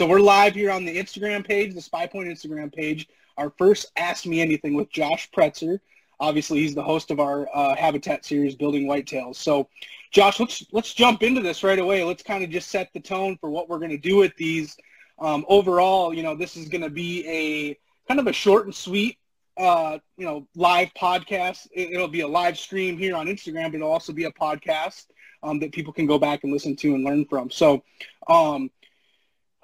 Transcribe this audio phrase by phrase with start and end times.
[0.00, 3.06] So we're live here on the Instagram page, the Spy Point Instagram page.
[3.36, 5.78] Our first Ask Me Anything with Josh Pretzer.
[6.18, 9.36] Obviously, he's the host of our uh, Habitat series, Building Whitetails.
[9.36, 9.68] So,
[10.10, 12.02] Josh, let's let's jump into this right away.
[12.02, 14.76] Let's kind of just set the tone for what we're going to do with these.
[15.20, 18.74] Um, overall, you know, this is going to be a kind of a short and
[18.74, 19.16] sweet,
[19.56, 21.68] uh, you know, live podcast.
[21.70, 25.06] It, will be a live stream here on Instagram, but it'll also be a podcast
[25.44, 27.48] um, that people can go back and listen to and learn from.
[27.48, 27.84] So,
[28.26, 28.72] um,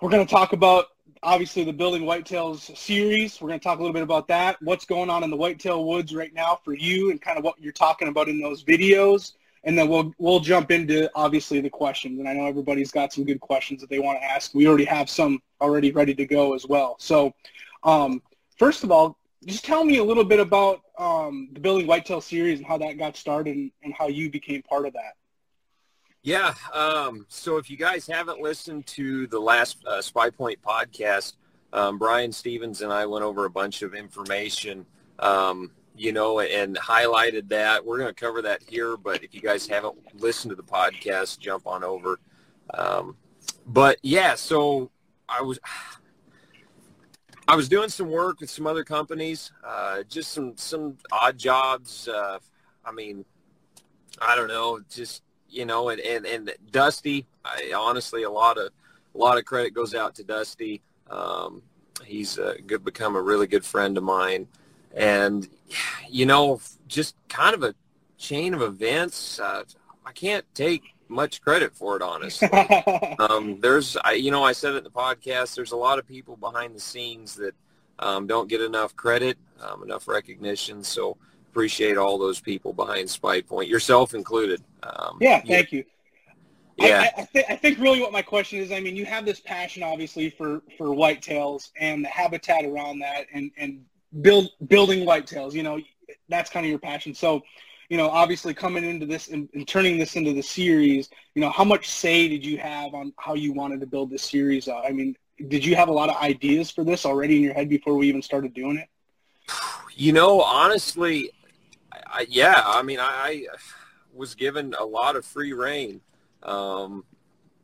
[0.00, 0.86] we're going to talk about
[1.22, 3.40] obviously the Building Whitetails series.
[3.40, 5.84] We're going to talk a little bit about that, what's going on in the whitetail
[5.84, 9.32] woods right now for you and kind of what you're talking about in those videos.
[9.64, 12.18] And then we'll we'll jump into obviously the questions.
[12.18, 14.54] And I know everybody's got some good questions that they want to ask.
[14.54, 16.96] We already have some already ready to go as well.
[16.98, 17.34] So
[17.82, 18.22] um,
[18.56, 22.58] first of all, just tell me a little bit about um, the Building Whitetail series
[22.58, 25.16] and how that got started and, and how you became part of that.
[26.22, 26.54] Yeah.
[26.72, 31.34] Um, so if you guys haven't listened to the last uh, Spy Point podcast,
[31.72, 34.84] um, Brian Stevens and I went over a bunch of information,
[35.18, 37.84] um, you know, and highlighted that.
[37.84, 41.38] We're going to cover that here, but if you guys haven't listened to the podcast,
[41.38, 42.20] jump on over.
[42.74, 43.16] Um,
[43.66, 44.90] but yeah, so
[45.28, 45.58] I was.
[47.48, 52.06] I was doing some work with some other companies, uh, just some some odd jobs.
[52.06, 52.38] Uh,
[52.84, 53.24] I mean,
[54.22, 58.70] I don't know, just you know, and, and, and Dusty, I, honestly, a lot of
[59.14, 60.82] a lot of credit goes out to Dusty.
[61.10, 61.62] Um,
[62.04, 64.46] he's a good, become a really good friend of mine,
[64.94, 65.48] and
[66.08, 67.74] you know, just kind of a
[68.18, 69.40] chain of events.
[69.40, 69.64] Uh,
[70.06, 72.48] I can't take much credit for it, honestly.
[73.18, 75.54] um, there's, I, you know, I said it in the podcast.
[75.54, 77.54] There's a lot of people behind the scenes that
[77.98, 80.82] um, don't get enough credit, um, enough recognition.
[80.82, 81.16] So
[81.50, 84.62] appreciate all those people behind Spy Point, yourself included.
[84.82, 85.84] Um, yeah, thank you.
[86.76, 88.72] Yeah, I, I, th- I, think really what my question is.
[88.72, 93.26] I mean, you have this passion, obviously, for for whitetails and the habitat around that,
[93.34, 93.84] and and
[94.22, 95.52] build building whitetails.
[95.52, 95.80] You know,
[96.28, 97.14] that's kind of your passion.
[97.14, 97.42] So,
[97.90, 101.50] you know, obviously coming into this and, and, turning this into the series, you know,
[101.50, 104.68] how much say did you have on how you wanted to build this series?
[104.68, 105.16] I mean,
[105.48, 108.08] did you have a lot of ideas for this already in your head before we
[108.08, 108.88] even started doing it?
[109.94, 111.30] You know, honestly,
[112.12, 113.46] I, yeah, I mean, I, I,
[114.12, 116.00] was given a lot of free rein.
[116.42, 117.04] Um,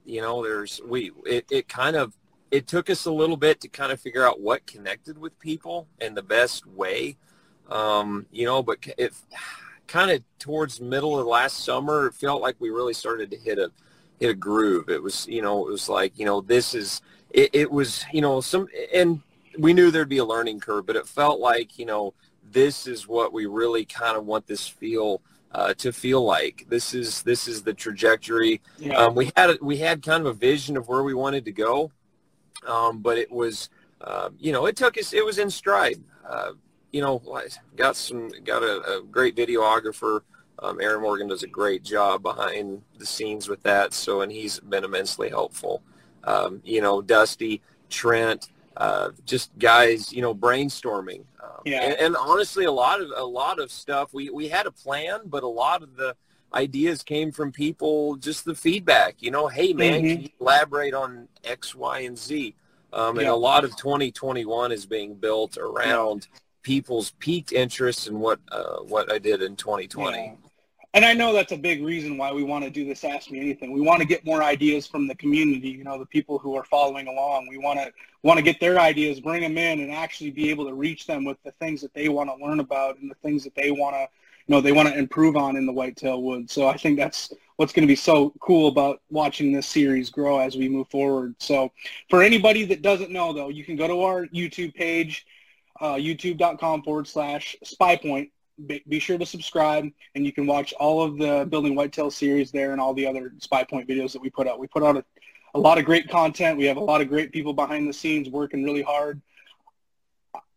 [0.05, 2.15] you know, there's we it, it kind of
[2.51, 5.89] it took us a little bit to kind of figure out what connected with people
[6.01, 7.17] in the best way.
[7.69, 9.13] Um, you know, but it
[9.89, 13.59] kind of towards middle of last summer, it felt like we really started to hit
[13.59, 13.71] a
[14.21, 14.89] hit a groove.
[14.89, 18.21] It was, you know, it was like, you know, this is it, it was, you
[18.21, 19.21] know, some and
[19.59, 22.15] we knew there'd be a learning curve, but it felt like, you know,
[22.57, 25.21] this is what we really kind of want this feel
[25.53, 26.65] uh, to feel like.
[26.71, 28.63] This is this is the trajectory.
[28.79, 28.95] Yeah.
[28.97, 31.93] Um, we had we had kind of a vision of where we wanted to go,
[32.67, 33.69] um, but it was
[34.01, 36.03] uh, you know it took us it was in stride.
[36.27, 36.53] Uh,
[36.93, 37.23] you know,
[37.77, 40.23] got some got a, a great videographer.
[40.59, 43.93] Um, Aaron Morgan does a great job behind the scenes with that.
[43.93, 45.83] So and he's been immensely helpful.
[46.25, 51.25] Um, you know, Dusty, Trent, uh, just guys, you know, brainstorming.
[51.43, 51.83] Um, yeah.
[51.83, 55.21] And, and, honestly, a lot of a lot of stuff we we had a plan,
[55.27, 56.15] but a lot of the
[56.53, 59.17] ideas came from people, just the feedback.
[59.21, 60.09] You know, hey man, mm-hmm.
[60.09, 62.55] can you elaborate on X, Y, and Z?
[62.93, 66.39] Um, and a lot of 2021 is being built around yeah.
[66.63, 70.37] people's piqued interest in what uh, what I did in 2020
[70.97, 73.39] and I know that's a big reason why we want to do this Ask Me
[73.39, 73.71] Anything.
[73.71, 76.65] We want to get more ideas from the community, you know, the people who are
[76.65, 77.49] following along.
[77.51, 77.93] We want to
[78.23, 81.23] want to get their ideas, bring them in, and actually be able to reach them
[81.27, 83.95] with the things that they want to learn about and the things that they want
[83.95, 84.09] to,
[84.47, 86.55] you know, they want to improve on in the whitetail woods.
[86.55, 90.39] So I think that's what's going to be so cool about watching this series grow
[90.39, 91.35] as we move forward.
[91.39, 91.73] So
[92.09, 95.27] for anybody that doesn't know, though, you can go to our YouTube page,
[95.79, 98.31] uh, youtube.com forward slash spypoint
[98.67, 102.73] be sure to subscribe and you can watch all of the building whitetail series there
[102.73, 104.59] and all the other spy point videos that we put out.
[104.59, 105.05] We put out a,
[105.55, 106.59] a lot of great content.
[106.59, 109.21] We have a lot of great people behind the scenes working really hard.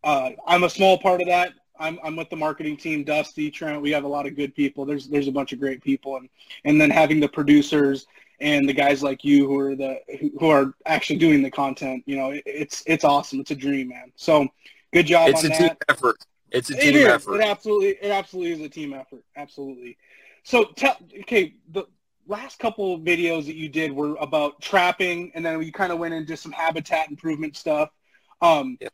[0.02, 1.52] Uh, i'm a small part of that.
[1.78, 3.80] I'm, I'm with the marketing team dusty trent.
[3.80, 4.84] We have a lot of good people.
[4.84, 6.16] There's there's a bunch of great people.
[6.16, 6.28] And
[6.64, 8.06] and then having the producers
[8.40, 9.98] and the guys like you who are the
[10.38, 13.40] who are actually doing the content you know it, it's it's awesome.
[13.40, 14.12] It's a dream man.
[14.16, 14.48] So
[14.92, 15.58] good job it's on a that.
[15.58, 16.16] team effort
[16.50, 17.36] it's a team it effort.
[17.36, 19.24] It absolutely, it absolutely is a team effort.
[19.36, 19.96] Absolutely.
[20.42, 21.84] So, tell, okay, the
[22.26, 25.98] last couple of videos that you did were about trapping, and then you kind of
[25.98, 27.90] went into some habitat improvement stuff.
[28.40, 28.88] Um, yeah.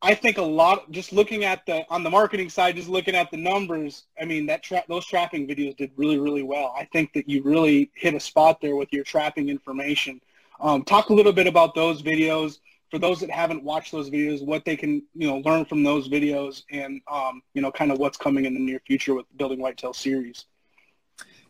[0.00, 3.30] I think a lot, just looking at the on the marketing side, just looking at
[3.30, 4.04] the numbers.
[4.20, 6.72] I mean, that tra- those trapping videos did really, really well.
[6.76, 10.20] I think that you really hit a spot there with your trapping information.
[10.60, 12.58] Um, talk a little bit about those videos
[12.90, 16.08] for those that haven't watched those videos, what they can you know learn from those
[16.08, 19.60] videos, and um, you know kind of what's coming in the near future with Building
[19.60, 20.46] Whitetail series.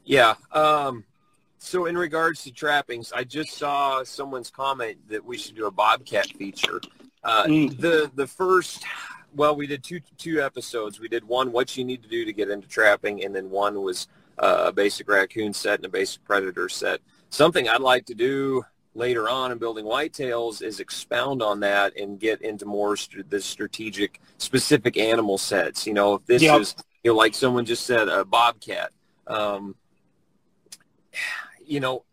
[0.05, 0.35] Yeah.
[0.53, 1.05] Um,
[1.59, 5.71] so in regards to trappings, I just saw someone's comment that we should do a
[5.71, 6.81] bobcat feature.
[7.25, 7.81] Uh, mm.
[7.81, 8.85] The the first,
[9.35, 11.01] well, we did two two episodes.
[11.01, 13.83] We did one what you need to do to get into trapping, and then one
[13.83, 14.09] was
[14.39, 17.01] uh, a basic raccoon set and a basic predator set.
[17.31, 18.65] Something I'd like to do
[18.95, 23.41] later on in building whitetails is expound on that and get into more st- the
[23.41, 25.87] strategic specific animal sets.
[25.87, 26.61] You know, if this yep.
[26.61, 26.75] is
[27.05, 28.91] you know like someone just said a bobcat.
[29.27, 29.77] Um,
[31.65, 32.05] you know,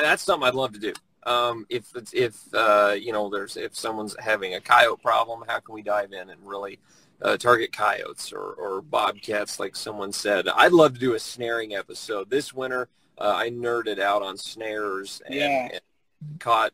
[0.00, 0.92] that's something I'd love to do.
[1.24, 5.74] Um, if if uh, you know there's if someone's having a coyote problem, how can
[5.74, 6.80] we dive in and really
[7.22, 10.48] uh, target coyotes or, or bobcats, like someone said?
[10.48, 12.88] I'd love to do a snaring episode this winter.
[13.22, 15.68] Uh, I nerded out on snares and, yeah.
[15.72, 16.72] and caught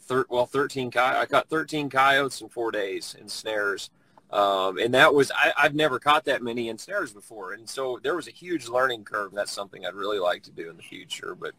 [0.00, 3.88] thir- well 13 coy- I caught 13 coyotes in four days in snares.
[4.30, 8.00] Um, and that was I, have never caught that many in snares before, and so
[8.02, 9.32] there was a huge learning curve.
[9.32, 11.52] That's something I'd really like to do in the future, but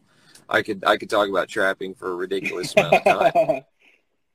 [0.48, 3.62] I could I could talk about trapping for a ridiculous amount of time.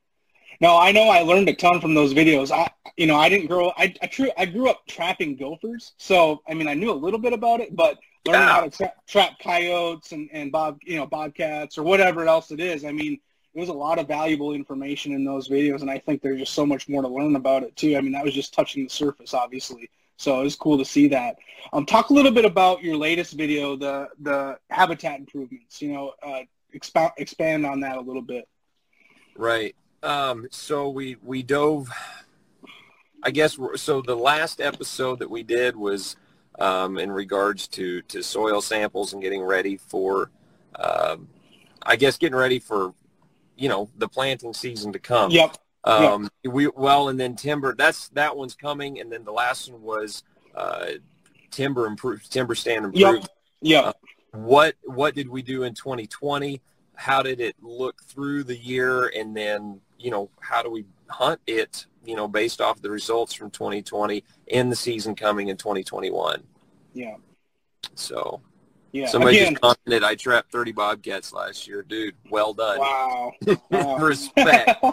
[0.60, 2.50] no, I know I learned a ton from those videos.
[2.50, 6.42] I you know I didn't grow I I, true, I grew up trapping gophers, so
[6.48, 8.52] I mean I knew a little bit about it, but learning yeah.
[8.52, 12.60] how to tra- trap coyotes and and bob you know bobcats or whatever else it
[12.60, 12.84] is.
[12.84, 13.20] I mean
[13.54, 16.64] there's a lot of valuable information in those videos, and I think there's just so
[16.64, 17.96] much more to learn about it too.
[17.96, 19.90] I mean, that was just touching the surface, obviously.
[20.16, 21.36] So it was cool to see that.
[21.72, 25.82] Um, talk a little bit about your latest video, the the habitat improvements.
[25.82, 26.42] You know, uh,
[26.72, 28.48] expound expand on that a little bit.
[29.36, 29.74] Right.
[30.02, 31.90] Um, so we we dove.
[33.22, 34.00] I guess so.
[34.00, 36.16] The last episode that we did was
[36.58, 40.30] um, in regards to to soil samples and getting ready for.
[40.74, 41.28] Um,
[41.84, 42.94] I guess getting ready for
[43.56, 45.30] you know the planting season to come.
[45.30, 45.56] Yep.
[45.84, 46.52] Um, yep.
[46.52, 47.74] We well, and then timber.
[47.74, 50.22] That's that one's coming, and then the last one was
[50.54, 50.86] uh,
[51.50, 53.28] timber improved, timber stand improved.
[53.60, 53.84] Yep.
[53.84, 53.92] Uh,
[54.32, 56.60] what what did we do in 2020?
[56.94, 61.40] How did it look through the year, and then you know how do we hunt
[61.46, 61.86] it?
[62.04, 66.42] You know, based off the results from 2020 and the season coming in 2021.
[66.94, 67.16] Yeah.
[67.94, 68.40] So
[68.92, 69.06] yeah.
[69.06, 71.82] Somebody Again, just commented, I trapped 30 bobcats last year.
[71.82, 72.78] Dude, well done.
[72.78, 73.32] Wow.
[73.70, 73.96] wow.
[73.96, 74.84] Respect.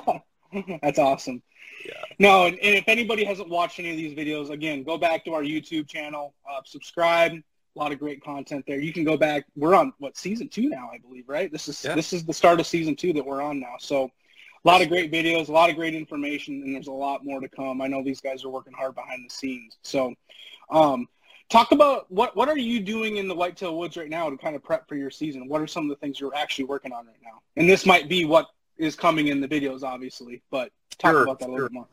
[0.81, 1.41] That's awesome.
[1.85, 1.93] Yeah.
[2.17, 5.33] No, and, and, if anybody hasn't watched any of these videos, again, go back to
[5.33, 7.33] our YouTube channel, uh, subscribe.
[7.33, 8.79] A lot of great content there.
[8.79, 9.45] You can go back.
[9.55, 11.51] We're on what season two now, I believe, right?
[11.51, 11.95] This is yeah.
[11.95, 13.75] this is the start of season two that we're on now.
[13.79, 14.11] So,
[14.63, 17.39] a lot of great videos, a lot of great information, and there's a lot more
[17.39, 17.81] to come.
[17.81, 19.77] I know these guys are working hard behind the scenes.
[19.83, 20.13] So,
[20.69, 21.07] um,
[21.49, 24.55] Talk about what what are you doing in the Whitetail Woods right now to kind
[24.55, 25.47] of prep for your season?
[25.47, 27.41] What are some of the things you're actually working on right now?
[27.55, 31.39] And this might be what is coming in the videos, obviously, but talk sure, about
[31.39, 31.87] that a little bit more.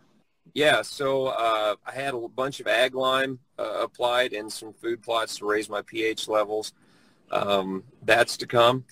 [0.52, 5.02] Yeah, so uh, I had a bunch of ag lime uh, applied and some food
[5.02, 6.74] plots to raise my pH levels.
[7.30, 8.84] Um, that's to come.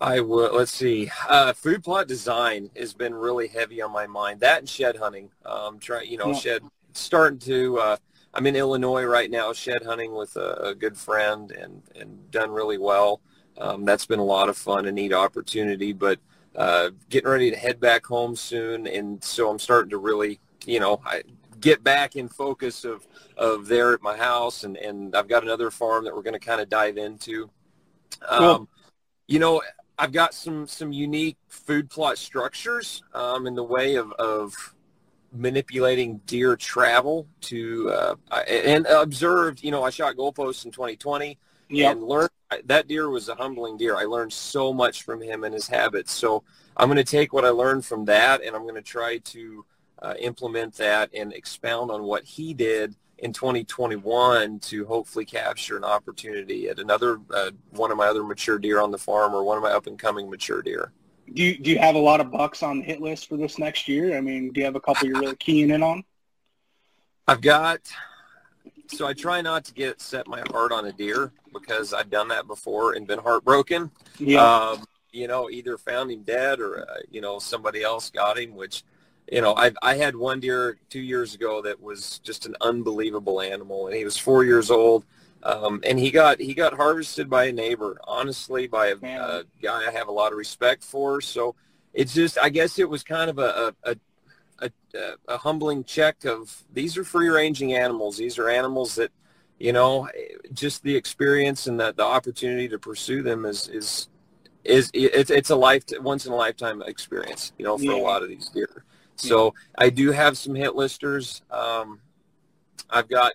[0.00, 0.54] I will.
[0.54, 1.10] Let's see.
[1.28, 4.40] Uh, food plot design has been really heavy on my mind.
[4.40, 5.30] That and shed hunting.
[5.44, 6.38] Um, try, you know, yeah.
[6.38, 6.62] shed
[6.94, 7.96] starting to uh,
[8.32, 12.50] I'm in Illinois right now, shed hunting with a, a good friend, and and done
[12.50, 13.20] really well.
[13.58, 15.92] Um, that's been a lot of fun, a neat opportunity.
[15.92, 16.18] But
[16.54, 20.80] uh, getting ready to head back home soon, and so I'm starting to really, you
[20.80, 21.22] know, I
[21.60, 25.70] get back in focus of of there at my house, and and I've got another
[25.70, 27.50] farm that we're going to kind of dive into.
[28.28, 28.68] Um, cool.
[29.26, 29.62] You know,
[30.00, 34.74] I've got some some unique food plot structures um, in the way of of
[35.30, 38.14] manipulating deer travel to uh,
[38.48, 39.62] and observed.
[39.62, 41.38] You know, I shot goalposts in 2020
[41.68, 41.92] yep.
[41.92, 42.30] and learned
[42.64, 43.94] that deer was a humbling deer.
[43.94, 46.12] I learned so much from him and his habits.
[46.12, 46.44] So
[46.78, 49.66] I'm going to take what I learned from that and I'm going to try to
[50.00, 55.84] uh, implement that and expound on what he did in 2021 to hopefully capture an
[55.84, 59.56] opportunity at another uh, one of my other mature deer on the farm or one
[59.56, 60.92] of my up and coming mature deer
[61.32, 63.56] do you, do you have a lot of bucks on the hit list for this
[63.56, 64.16] next year?
[64.16, 66.02] I mean, do you have a couple you're really keying in on?
[67.28, 67.80] I've got
[68.88, 72.28] so I try not to get set my heart on a deer because I've done
[72.28, 73.90] that before and been heartbroken.
[74.18, 74.42] Yeah.
[74.44, 78.54] Um, you know, either found him dead or uh, you know somebody else got him.
[78.54, 78.82] Which,
[79.30, 83.40] you know, I I had one deer two years ago that was just an unbelievable
[83.40, 85.04] animal, and he was four years old.
[85.42, 89.88] Um, and he got he got harvested by a neighbor, honestly, by a, a, guy
[89.88, 91.22] I have a lot of respect for.
[91.22, 91.54] So
[91.94, 93.96] it's just, I guess it was kind of a, a,
[94.60, 94.70] a,
[95.28, 98.18] a humbling check of these are free ranging animals.
[98.18, 99.10] These are animals that,
[99.58, 100.08] you know,
[100.52, 104.08] just the experience and the, the opportunity to pursue them is, is
[104.62, 107.96] is it's it's a life once in a lifetime experience, you know, for yeah.
[107.96, 108.84] a lot of these deer.
[109.28, 109.54] So.
[109.76, 111.42] I do have some hit listers.
[111.50, 112.00] Um,
[112.88, 113.32] I've got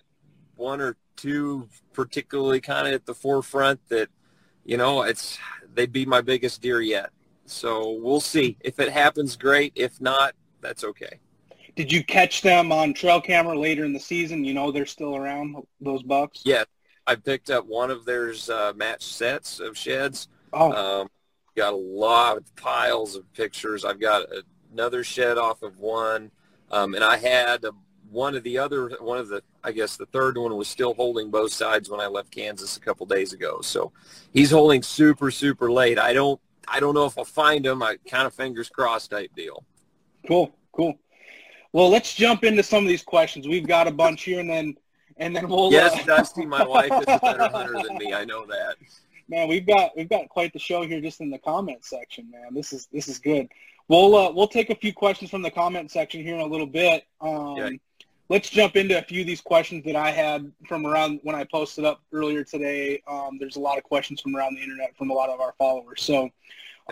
[0.56, 4.08] one or two particularly kind of at the forefront that,
[4.64, 5.38] you know, it's
[5.74, 7.10] they'd be my biggest deer yet.
[7.46, 8.56] So we'll see.
[8.60, 9.72] If it happens, great.
[9.74, 11.20] If not, that's okay.
[11.74, 14.44] Did you catch them on trail camera later in the season?
[14.44, 16.42] You know they're still around those bucks.
[16.44, 16.64] Yeah,
[17.06, 20.28] I picked up one of their uh, match sets of sheds.
[20.52, 21.08] Oh, um,
[21.54, 23.84] got a lot of piles of pictures.
[23.84, 24.22] I've got
[24.76, 26.30] another shed off of one,
[26.70, 27.72] um, and I had a,
[28.10, 31.30] one of the other one of the I guess the third one was still holding
[31.30, 33.60] both sides when I left Kansas a couple days ago.
[33.62, 33.90] So
[34.34, 35.98] he's holding super super late.
[35.98, 37.82] I don't I don't know if I'll find him.
[37.82, 39.64] I kind of fingers crossed type deal.
[40.28, 40.98] Cool, cool.
[41.72, 43.48] Well, let's jump into some of these questions.
[43.48, 44.76] We've got a bunch here, and then
[45.16, 45.72] and then we'll.
[45.72, 48.12] Yes, uh, Dusty, my wife is a better hunter than me.
[48.12, 48.76] I know that.
[49.28, 52.54] Man, we've got we've got quite the show here just in the comment section, man.
[52.54, 53.48] This is this is good.
[53.88, 56.66] We'll uh, we'll take a few questions from the comment section here in a little
[56.66, 57.04] bit.
[57.20, 57.70] Um, yeah.
[58.28, 61.44] Let's jump into a few of these questions that I had from around when I
[61.44, 63.00] posted up earlier today.
[63.06, 65.54] Um, there's a lot of questions from around the internet from a lot of our
[65.56, 66.02] followers.
[66.02, 66.30] So,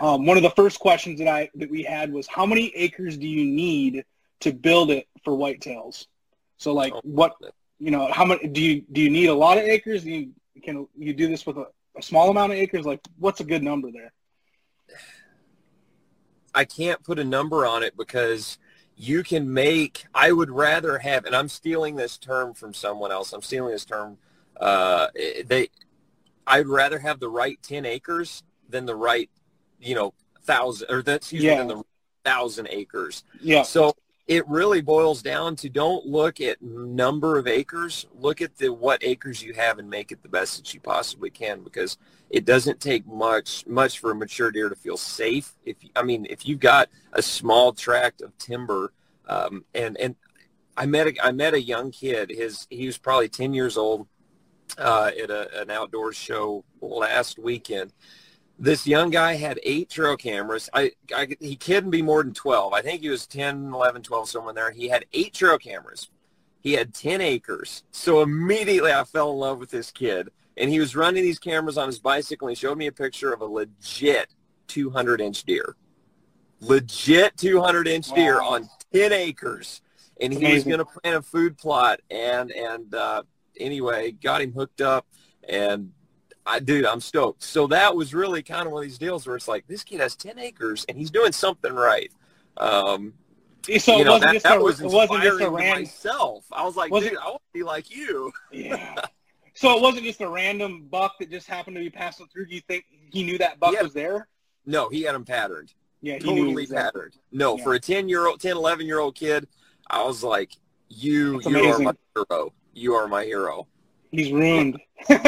[0.01, 3.17] um, one of the first questions that I that we had was, how many acres
[3.17, 4.05] do you need
[4.41, 6.07] to build it for whitetails?
[6.57, 7.35] So, like, oh, what
[7.79, 10.03] you know, how much do you do you need a lot of acres?
[10.03, 10.31] Do you
[10.63, 12.85] can you do this with a, a small amount of acres?
[12.85, 14.13] Like, what's a good number there?
[16.55, 18.57] I can't put a number on it because
[18.97, 23.33] you can make i would rather have and i'm stealing this term from someone else.
[23.33, 24.17] I'm stealing this term
[24.57, 25.07] uh,
[25.45, 25.67] they
[26.47, 29.29] i'd rather have the right 10 acres than the right
[29.81, 30.13] you know
[30.45, 31.57] thousand or that's yeah.
[31.57, 31.83] than the
[32.25, 33.23] thousand acres.
[33.41, 33.63] Yeah.
[33.63, 33.95] So
[34.27, 38.07] it really boils down to don't look at number of acres.
[38.19, 41.29] Look at the what acres you have and make it the best that you possibly
[41.29, 41.97] can because
[42.35, 46.27] it doesn't take much much for a mature deer to feel safe if i mean
[46.29, 48.91] if you've got a small tract of timber
[49.29, 50.15] um, and and
[50.75, 54.05] i met a, i met a young kid his he was probably 10 years old
[54.77, 57.93] uh, at a, an outdoor show last weekend
[58.57, 60.69] this young guy had eight trail cameras.
[60.73, 62.71] I, I, he couldn't be more than 12.
[62.71, 64.71] I think he was 10, 11, 12, somewhere there.
[64.71, 66.09] He had eight trail cameras.
[66.61, 67.83] He had 10 acres.
[67.91, 70.29] So immediately I fell in love with this kid.
[70.57, 72.47] And he was running these cameras on his bicycle.
[72.47, 74.33] And he showed me a picture of a legit
[74.67, 75.75] 200-inch deer.
[76.61, 78.15] Legit 200-inch wow.
[78.15, 79.81] deer on 10 acres.
[80.21, 80.55] And he Amazing.
[80.55, 81.99] was going to plant a food plot.
[82.09, 83.23] And, and uh,
[83.59, 85.05] anyway, got him hooked up.
[85.47, 85.91] And
[86.45, 87.43] I, dude, I'm stoked.
[87.43, 89.99] So that was really kind of one of these deals where it's like, this kid
[89.99, 92.11] has 10 acres and he's doing something right.
[92.57, 93.13] Um,
[93.79, 96.45] so it know, wasn't that, just that a, was it wasn't just a random myself.
[96.51, 98.31] I was like, dude, it, I want to be like you.
[98.51, 98.95] Yeah.
[99.55, 102.47] so it wasn't just a random buck that just happened to be passing through.
[102.47, 104.27] Do you think he knew that buck was there?
[104.65, 105.73] No, he had him patterned.
[106.01, 107.15] Yeah, totally patterned.
[107.31, 107.63] No, yeah.
[107.63, 109.47] for a 10 year old, 10, 11 year old kid,
[109.89, 110.51] I was like,
[110.89, 112.53] you, you are my hero.
[112.73, 113.67] You are my hero.
[114.11, 114.79] He's ruined.
[115.07, 115.23] but,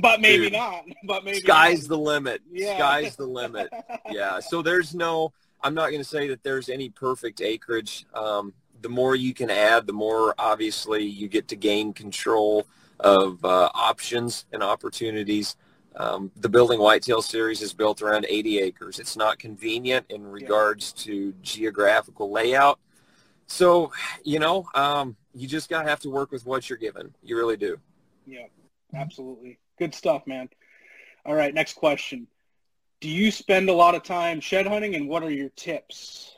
[0.00, 0.84] but, maybe dude, not.
[1.04, 1.88] But maybe sky's not.
[1.88, 2.42] the limit.
[2.50, 2.76] Yeah.
[2.76, 3.70] Sky's the limit.
[4.10, 4.40] Yeah.
[4.40, 5.32] So there's no.
[5.62, 8.06] I'm not going to say that there's any perfect acreage.
[8.14, 12.66] Um, the more you can add, the more obviously you get to gain control
[12.98, 15.56] of uh, options and opportunities.
[15.96, 18.98] Um, the Building Whitetail series is built around 80 acres.
[18.98, 21.04] It's not convenient in regards yeah.
[21.04, 22.78] to geographical layout.
[23.46, 23.92] So,
[24.24, 27.12] you know, um, you just got to have to work with what you're given.
[27.22, 27.78] You really do.
[28.26, 28.46] Yeah,
[28.94, 29.58] absolutely.
[29.78, 30.48] Good stuff, man.
[31.26, 32.28] All right, next question.
[33.00, 36.34] Do you spend a lot of time shed hunting and what are your tips?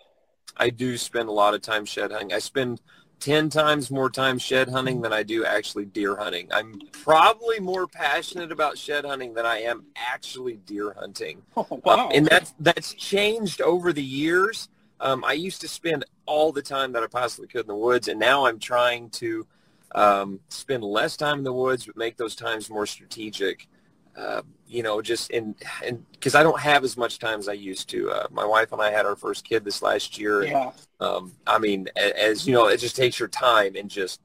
[0.56, 2.32] I do spend a lot of time shed hunting.
[2.32, 2.80] I spend
[3.21, 6.49] 10 times more time shed hunting than I do actually deer hunting.
[6.52, 11.42] I'm probably more passionate about shed hunting than I am actually deer hunting.
[11.56, 12.11] Oh, wow.
[12.12, 14.68] and that's, that's changed over the years.
[14.99, 18.09] Um, I used to spend all the time that I possibly could in the woods,
[18.09, 19.47] and now I'm trying to
[19.94, 23.68] um, spend less time in the woods, but make those times more strategic.
[24.16, 24.42] Uh,
[24.73, 27.91] you know, just in and because I don't have as much time as I used
[27.91, 28.11] to.
[28.11, 30.45] Uh, my wife and I had our first kid this last year.
[30.45, 30.71] Yeah.
[31.00, 34.21] And, um, I mean, as, as you know, it just takes your time and just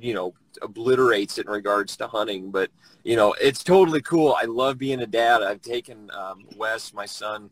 [0.00, 2.50] you know obliterates it in regards to hunting.
[2.50, 2.70] But
[3.04, 4.36] you know, it's totally cool.
[4.40, 5.42] I love being a dad.
[5.42, 7.50] I've taken um, Wes, my son,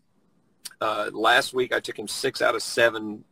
[0.80, 3.24] uh, last week I took him six out of seven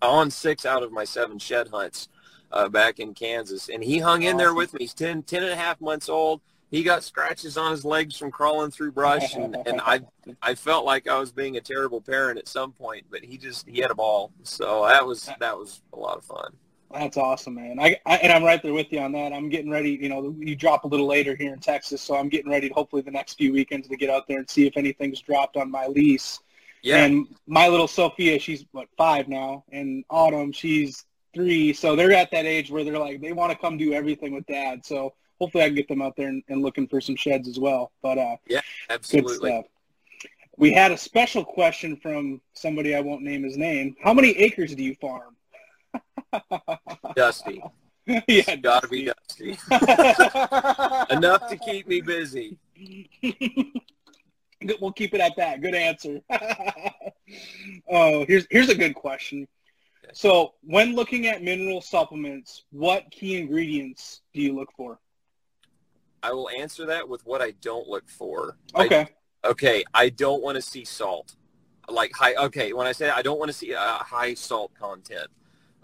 [0.00, 2.08] on six out of my seven shed hunts
[2.50, 4.78] uh, back in Kansas, and he hung in there with me.
[4.80, 6.40] He's 10, 10 and a half months old.
[6.74, 10.00] He got scratches on his legs from crawling through brush, and, and I
[10.42, 13.68] I felt like I was being a terrible parent at some point, but he just
[13.68, 16.52] he had a ball, so that was that was a lot of fun.
[16.92, 17.78] That's awesome, man.
[17.78, 19.32] I, I, and I'm right there with you on that.
[19.32, 19.92] I'm getting ready.
[19.92, 22.68] You know, you drop a little later here in Texas, so I'm getting ready.
[22.70, 25.70] Hopefully, the next few weekends to get out there and see if anything's dropped on
[25.70, 26.40] my lease.
[26.82, 27.04] Yeah.
[27.04, 31.04] And my little Sophia, she's what five now, and Autumn, she's
[31.34, 31.72] three.
[31.72, 34.44] So they're at that age where they're like they want to come do everything with
[34.46, 34.84] dad.
[34.84, 37.58] So hopefully, I can get them out there and, and looking for some sheds as
[37.58, 37.92] well.
[38.02, 38.60] But uh, yeah,
[38.90, 39.64] absolutely.
[40.56, 43.96] We had a special question from somebody I won't name his name.
[44.02, 45.34] How many acres do you farm?
[47.16, 47.62] Dusty.
[48.06, 49.58] yeah, it's gotta be dusty.
[51.14, 52.58] Enough to keep me busy.
[54.80, 55.60] we'll keep it at that.
[55.62, 56.20] Good answer.
[57.90, 59.48] oh, here's here's a good question.
[60.12, 64.98] So, when looking at mineral supplements, what key ingredients do you look for?
[66.24, 68.56] I will answer that with what I don't look for.
[68.74, 69.06] Okay.
[69.44, 71.36] I, okay, I don't want to see salt.
[71.88, 72.34] Like high.
[72.46, 75.28] Okay, when I say I don't want to see a high salt content.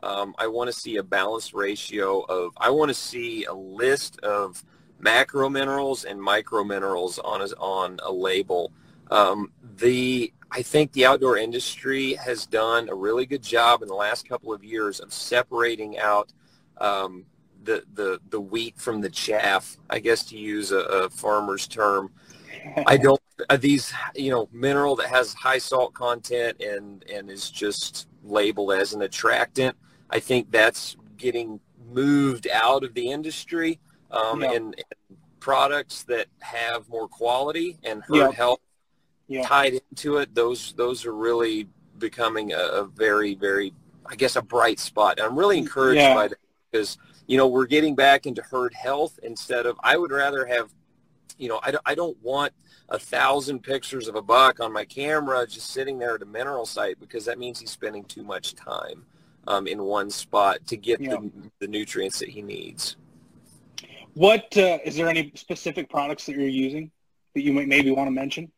[0.02, 4.18] Um, I want to see a balanced ratio of, I want to see a list
[4.20, 4.64] of
[4.98, 8.72] macro minerals and micro minerals on a, on a label.
[9.10, 13.94] Um, the, I think the outdoor industry has done a really good job in the
[13.94, 16.32] last couple of years of separating out
[16.78, 17.26] um,
[17.64, 22.10] the, the, the wheat from the chaff, I guess to use a, a farmer's term.
[22.86, 27.50] I don't, uh, these, you know, mineral that has high salt content and, and is
[27.50, 29.76] just labeled as an attractant.
[30.10, 33.78] I think that's getting moved out of the industry
[34.10, 34.52] um, yeah.
[34.52, 38.30] and, and, products that have more quality and herd yeah.
[38.30, 38.60] health
[39.26, 39.46] yeah.
[39.46, 40.34] tied into it.
[40.34, 43.72] Those those are really becoming a, a, very very
[44.04, 45.18] I guess a bright spot.
[45.18, 46.38] And I'm really encouraged by that
[46.70, 46.98] because
[47.30, 50.74] you know we're getting back into herd health instead of I would rather have
[51.38, 52.52] you know I, I don't want
[52.88, 56.66] a thousand pictures of a buck on my camera just sitting there at a mineral
[56.66, 59.06] site because that means he's spending too much time
[59.46, 61.10] um, in one spot to get yeah.
[61.10, 62.96] the, the nutrients that he needs.
[64.14, 66.90] What uh, is there any specific products that you're using
[67.34, 68.50] that you might maybe want to mention?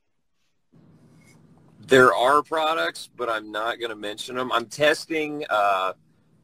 [1.78, 4.50] There are products, but I'm not going to mention them.
[4.50, 5.92] I'm testing uh,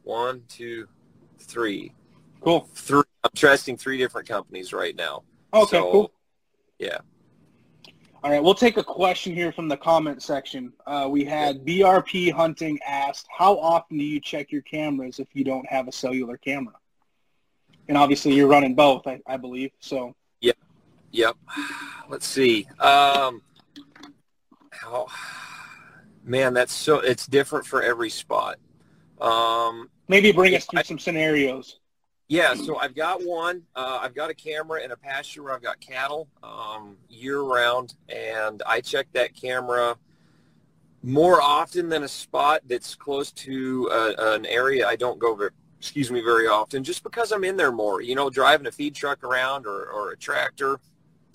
[0.02, 0.88] one, two,
[1.38, 1.94] three.
[2.40, 2.68] Cool.
[2.74, 3.02] Three.
[3.24, 5.22] I'm trusting three different companies right now.
[5.52, 6.12] Okay, so, cool.
[6.78, 6.98] Yeah.
[8.22, 10.72] All right, we'll take a question here from the comment section.
[10.86, 15.44] Uh, we had BRP Hunting asked, how often do you check your cameras if you
[15.44, 16.74] don't have a cellular camera?
[17.88, 19.70] And obviously you're running both, I, I believe.
[19.78, 20.14] So.
[20.40, 20.56] Yep.
[21.12, 21.36] Yep.
[22.08, 22.66] Let's see.
[22.80, 23.40] Um,
[24.72, 25.06] how,
[26.24, 28.58] man, that's so, it's different for every spot.
[29.20, 31.78] Um, Maybe bring us through I, some scenarios.
[32.28, 33.62] Yeah, so I've got one.
[33.74, 37.94] Uh, I've got a camera in a pasture where I've got cattle um, year round,
[38.10, 39.96] and I check that camera
[41.02, 45.50] more often than a spot that's close to uh, an area I don't go very,
[45.78, 48.02] excuse me, very often, just because I'm in there more.
[48.02, 50.80] You know, driving a feed truck around or, or a tractor.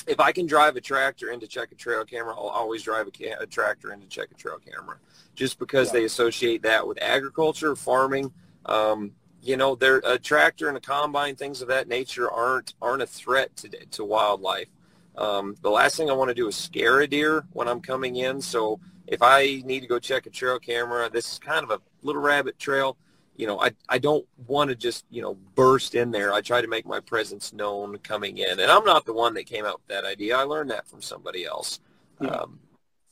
[0.06, 3.08] If I can drive a tractor in to check a trail camera, I'll always drive
[3.08, 4.98] a, ca- a tractor in to check a trail camera,
[5.34, 5.94] just because yeah.
[5.94, 8.32] they associate that with agriculture, farming.
[8.68, 13.02] Um, you know, they're a tractor and a combine, things of that nature aren't aren't
[13.02, 14.70] a threat to to wildlife.
[15.18, 18.16] Um, the last thing I want to do is scare a deer when I'm coming
[18.16, 18.42] in.
[18.42, 21.82] So if I need to go check a trail camera, this is kind of a
[22.02, 22.98] little rabbit trail.
[23.36, 26.34] You know, I, I don't want to just, you know, burst in there.
[26.34, 28.60] I try to make my presence known coming in.
[28.60, 30.38] And I'm not the one that came up with that idea.
[30.38, 31.80] I learned that from somebody else.
[32.22, 32.30] Yeah.
[32.30, 32.60] Um,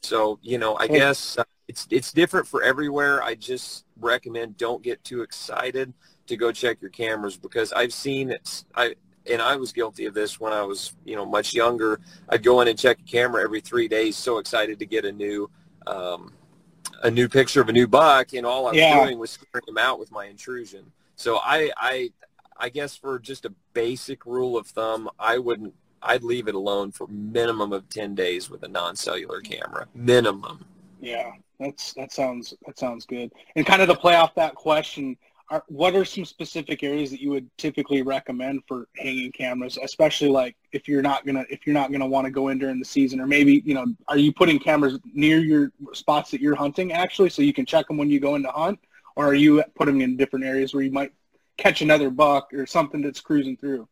[0.02, 3.22] so, you know, I guess uh, it's, it's different for everywhere.
[3.22, 5.94] I just recommend don't get too excited
[6.32, 8.63] to go check your cameras because I've seen it.
[8.76, 8.96] I
[9.30, 12.00] and I was guilty of this when I was, you know, much younger.
[12.30, 15.12] I'd go in and check a camera every three days, so excited to get a
[15.12, 15.50] new,
[15.86, 16.34] um,
[17.04, 19.04] a new picture of a new buck, and all I was yeah.
[19.04, 20.91] doing was scaring him out with my intrusion.
[21.15, 22.12] So I, I,
[22.58, 25.74] I guess for just a basic rule of thumb, I wouldn't.
[26.04, 29.88] I'd leave it alone for minimum of ten days with a non-cellular camera.
[29.94, 30.65] Minimum.
[31.00, 33.32] Yeah, that's that sounds that sounds good.
[33.56, 35.15] And kind of to play off that question,
[35.52, 40.30] are, what are some specific areas that you would typically recommend for hanging cameras, especially
[40.30, 42.86] like if you're not gonna if you're not gonna want to go in during the
[42.86, 46.94] season, or maybe you know, are you putting cameras near your spots that you're hunting
[46.94, 48.80] actually, so you can check them when you go into hunt,
[49.16, 51.12] or are you putting them in different areas where you might
[51.58, 53.88] catch another buck or something that's cruising through?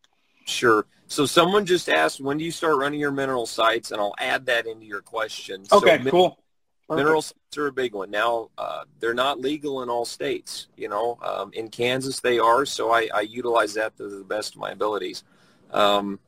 [0.46, 0.88] Sure.
[1.08, 3.92] So someone just asked, when do you start running your mineral sites?
[3.92, 5.66] And I'll add that into your question.
[5.72, 6.44] Okay, so, cool.
[6.90, 7.06] Perfect.
[7.06, 8.10] Mineral sites are a big one.
[8.10, 10.70] Now, uh, they're not legal in all states.
[10.76, 14.56] You know, um, in Kansas they are, so I, I, utilize that to the best
[14.56, 15.24] of my abilities.
[15.70, 16.20] Um,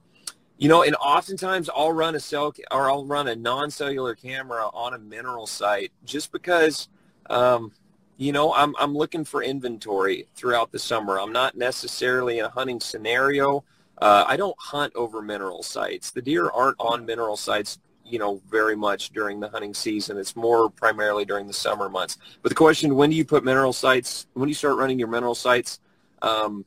[0.60, 4.94] you know, and oftentimes I'll run a cell or I'll run a non-cellular camera on
[4.94, 6.90] a mineral site just because,
[7.32, 7.72] um,
[8.18, 11.20] you know, I'm, I'm looking for inventory throughout the summer.
[11.20, 13.64] I'm not necessarily in a hunting scenario.
[13.98, 16.12] Uh, I don't hunt over mineral sites.
[16.12, 17.80] The deer aren't on mineral sites,
[18.12, 20.18] you know, very much during the hunting season.
[20.18, 22.18] It's more primarily during the summer months.
[22.42, 25.08] But the question, when do you put mineral sites, when do you start running your
[25.08, 25.80] mineral sites?
[26.22, 26.66] Um,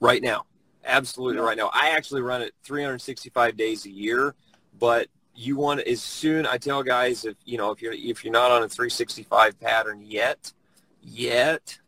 [0.00, 0.46] right now.
[0.84, 1.70] Absolutely right now.
[1.72, 4.34] I actually run it 365 days a year,
[4.78, 8.32] but you want as soon I tell guys if you know if you're if you're
[8.32, 10.52] not on a 365 pattern yet,
[11.02, 11.78] yet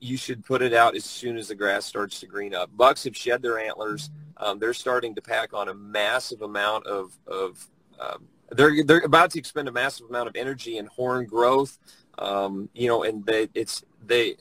[0.00, 2.70] you should put it out as soon as the grass starts to green up.
[2.76, 4.10] Bucks have shed their antlers.
[4.36, 7.66] Um, they're starting to pack on a massive amount of of
[8.02, 11.78] um, they're they're about to expend a massive amount of energy in horn growth.
[12.18, 14.36] Um, you know, and they it's they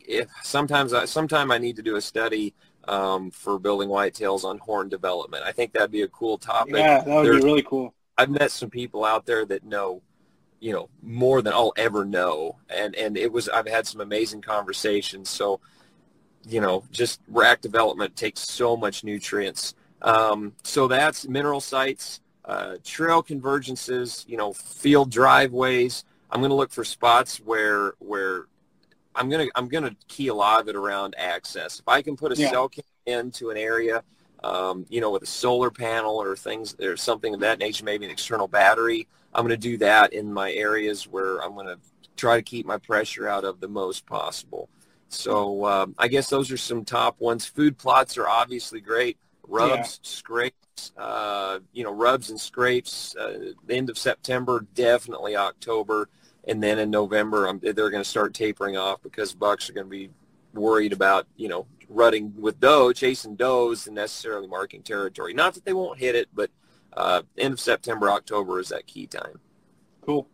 [0.00, 2.54] if sometimes I sometime I need to do a study
[2.88, 5.44] um, for building whitetails on horn development.
[5.44, 6.74] I think that'd be a cool topic.
[6.74, 7.94] Yeah, that would There's, be really cool.
[8.16, 10.02] I've met some people out there that know,
[10.60, 14.42] you know, more than I'll ever know, and and it was I've had some amazing
[14.42, 15.28] conversations.
[15.28, 15.60] So,
[16.46, 19.74] you know, just rack development takes so much nutrients.
[20.02, 22.20] Um, so that's mineral sites,
[22.50, 26.04] uh, trail convergences, you know, field driveways.
[26.32, 28.46] I'm going to look for spots where where
[29.14, 31.78] I'm gonna I'm gonna key a lot of it around access.
[31.78, 32.50] If I can put a yeah.
[32.50, 34.02] cell cam into an area,
[34.42, 38.04] um, you know, with a solar panel or things or something of that nature, maybe
[38.04, 41.78] an external battery, I'm gonna do that in my areas where I'm gonna
[42.16, 44.68] try to keep my pressure out of the most possible.
[45.08, 47.46] So um, I guess those are some top ones.
[47.46, 49.18] Food plots are obviously great.
[49.50, 50.08] Rubs, yeah.
[50.08, 53.14] scrapes, uh, you know, rubs and scrapes.
[53.16, 56.08] Uh, the end of September, definitely October
[56.48, 59.86] and then in November um, they're going to start tapering off because bucks are going
[59.86, 60.10] to be
[60.54, 65.34] worried about you know rutting with doe, chasing does, and necessarily marking territory.
[65.34, 66.50] Not that they won't hit it, but
[66.92, 69.40] uh, end of September, October is that key time.
[70.00, 70.28] Cool.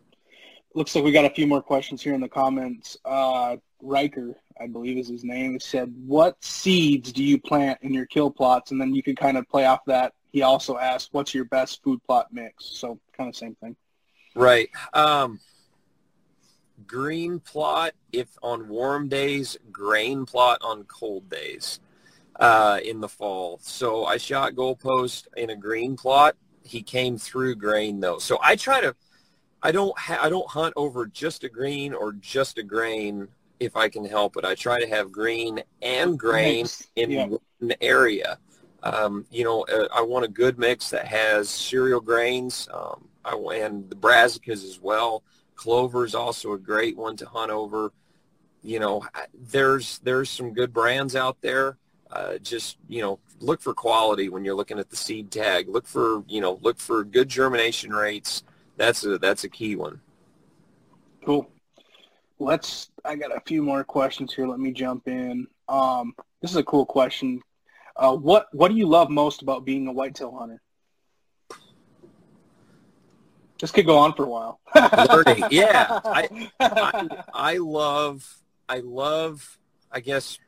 [0.75, 2.99] Looks like we got a few more questions here in the comments.
[3.05, 8.07] Uh, Riker, I believe is his name, said, "What seeds do you plant in your
[8.07, 10.15] kill plots?" And then you could kind of play off that.
[10.33, 13.77] He also asked, "What's your best food plot mix?" So kind of same thing.
[14.35, 14.69] Right.
[14.93, 15.41] Um,
[16.87, 21.81] green plot if on warm days, grain plot on cold days
[22.39, 23.59] uh, in the fall.
[23.63, 26.37] So I shot goalpost in a green plot.
[26.63, 28.19] He came through grain though.
[28.19, 28.95] So I try to,
[29.63, 33.29] I don't, ha- I don't hunt over just a green or just a grain
[33.61, 34.45] if I can help it.
[34.45, 36.67] I try to have green and grain
[36.97, 37.27] in yeah.
[37.27, 38.39] one area.
[38.83, 43.35] Um, you know, uh, I want a good mix that has cereal grains um, I,
[43.55, 45.23] and the brassicas as well.
[45.57, 47.93] Clover is also a great one to hunt over.
[48.63, 51.79] You know, there's there's some good brands out there.
[52.11, 55.69] Uh, just you know, look for quality when you're looking at the seed tag.
[55.69, 58.45] Look for you know, look for good germination rates.
[58.77, 60.01] That's a that's a key one.
[61.25, 61.51] Cool.
[62.39, 62.91] Let's.
[63.07, 64.47] I got a few more questions here.
[64.47, 65.47] Let me jump in.
[65.69, 67.41] Um, this is a cool question.
[67.97, 70.61] Uh, what What do you love most about being a whitetail hunter?
[73.59, 74.61] This could go on for a while.
[75.11, 76.01] Learning, yeah.
[76.05, 79.59] I, I, I love, I love,
[79.91, 80.39] I guess,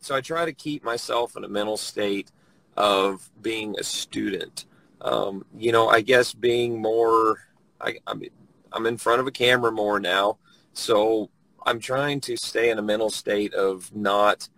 [0.00, 2.30] so I try to keep myself in a mental state
[2.76, 4.66] of being a student.
[5.00, 7.38] Um, you know, I guess being more,
[7.80, 8.30] I, I mean,
[8.72, 10.36] I'm in front of a camera more now,
[10.74, 11.30] so
[11.64, 14.48] I'm trying to stay in a mental state of not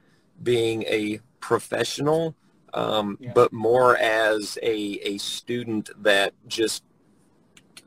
[0.42, 2.34] being a professional,
[2.74, 3.32] um, yeah.
[3.34, 6.82] but more as a, a student that just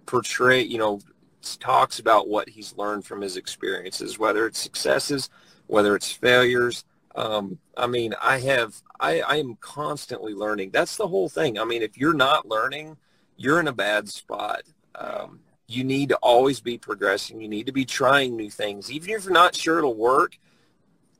[0.05, 0.99] portray, you know,
[1.59, 5.29] talks about what he's learned from his experiences, whether it's successes,
[5.67, 6.85] whether it's failures.
[7.15, 10.71] Um, I mean, I have, I, I am constantly learning.
[10.71, 11.59] That's the whole thing.
[11.59, 12.97] I mean, if you're not learning,
[13.37, 14.63] you're in a bad spot.
[14.95, 17.39] Um, you need to always be progressing.
[17.39, 18.91] You need to be trying new things.
[18.91, 20.37] Even if you're not sure it'll work,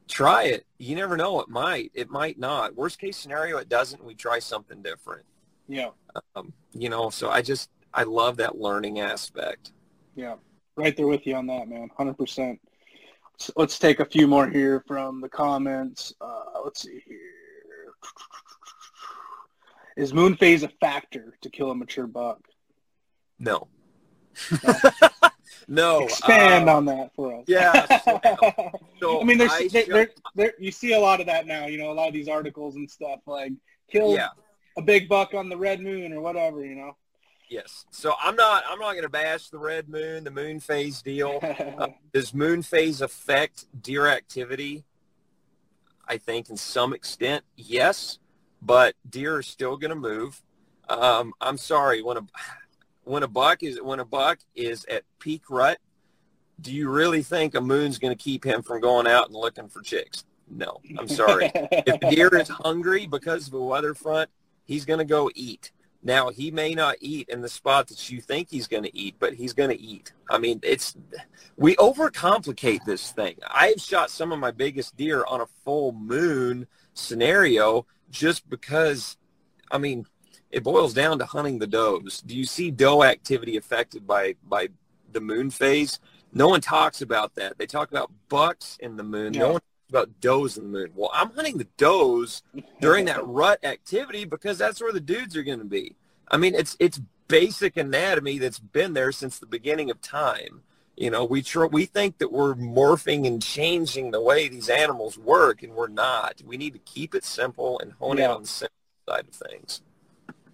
[0.08, 0.66] try it.
[0.80, 1.40] You never know.
[1.40, 1.92] It might.
[1.94, 2.76] It might not.
[2.76, 4.04] Worst case scenario, it doesn't.
[4.04, 5.26] We try something different.
[5.68, 5.90] Yeah.
[6.36, 9.72] Um, you know, so I just, I love that learning aspect.
[10.16, 10.36] Yeah,
[10.76, 11.90] right there with you on that, man.
[11.98, 12.58] 100%.
[13.38, 16.12] So let's take a few more here from the comments.
[16.20, 17.94] Uh, let's see here.
[19.96, 22.40] Is moon phase a factor to kill a mature buck?
[23.38, 23.68] No.
[25.68, 26.04] no.
[26.04, 27.46] Expand uh, on that for us.
[27.48, 27.86] Yeah.
[29.00, 31.48] So, so I mean, there's, I there, there, there, you see a lot of that
[31.48, 31.68] now.
[31.68, 33.54] You know, a lot of these articles and stuff like
[33.90, 34.30] kill yeah.
[34.78, 36.66] a big buck on the red moon or whatever.
[36.66, 36.96] You know.
[37.50, 37.86] Yes.
[37.90, 41.40] So I'm not I'm not going to bash the red moon, the moon phase deal.
[41.80, 44.84] Uh, does moon phase affect deer activity?
[46.08, 48.18] I think in some extent, yes,
[48.62, 50.42] but deer are still going to move.
[50.90, 52.22] Um, I'm sorry when a
[53.10, 55.80] when a buck is when a buck is at peak rut,
[56.62, 59.68] do you really think a moon's going to keep him from going out and looking
[59.68, 60.26] for chicks?
[60.48, 61.52] No, I'm sorry.
[61.56, 64.30] if a deer is hungry because of a weather front,
[64.66, 65.72] he's going to go eat.
[66.04, 69.16] Now, he may not eat in the spot that you think he's going to eat,
[69.20, 70.14] but he's going to eat.
[70.30, 70.96] I mean, it's
[71.58, 73.38] we overcomplicate this thing.
[73.48, 79.18] I've shot some of my biggest deer on a full moon scenario just because,
[79.72, 80.06] I mean,
[80.52, 82.22] it boils down to hunting the does.
[82.22, 84.70] Do you see doe activity affected by by
[85.12, 86.00] the moon phase?
[86.34, 87.58] No one talks about that.
[87.58, 89.34] They talk about bucks in the moon.
[89.34, 89.42] Yeah.
[89.42, 90.92] No one talks about does in the moon.
[90.96, 92.44] Well, I'm hunting the does
[92.80, 95.96] during that rut activity because that's where the dudes are going to be.
[96.30, 100.62] I mean, it's it's basic anatomy that's been there since the beginning of time.
[100.96, 105.18] You know, we tr- we think that we're morphing and changing the way these animals
[105.18, 106.42] work, and we're not.
[106.46, 108.26] We need to keep it simple and hone yeah.
[108.26, 108.76] in on the simple
[109.08, 109.82] side of things.